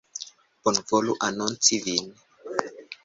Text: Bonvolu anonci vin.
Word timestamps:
Bonvolu 0.67 1.13
anonci 1.27 1.75
vin. 1.85 2.05